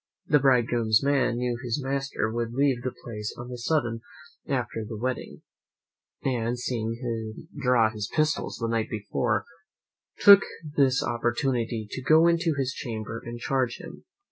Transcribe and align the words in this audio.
The 0.25 0.39
bridegroom's 0.39 1.03
man 1.03 1.35
knew 1.37 1.59
his 1.63 1.79
master 1.79 2.31
would 2.31 2.53
leave 2.53 2.81
the 2.81 2.91
place 3.03 3.35
on 3.37 3.51
a 3.51 3.57
sudden 3.59 4.01
after 4.47 4.83
the 4.83 4.97
wedding, 4.97 5.43
and 6.23 6.57
seeing 6.57 6.95
him 6.95 7.47
draw 7.61 7.91
his 7.91 8.09
pistols 8.11 8.57
the 8.59 8.67
night 8.67 8.89
before, 8.89 9.45
took 10.17 10.41
this 10.75 11.03
opportunity 11.03 11.87
to 11.91 12.01
go 12.01 12.25
into 12.25 12.55
his 12.57 12.73
chamber 12.73 13.21
and 13.23 13.37
charge 13.41 13.77
them. 13.77 14.05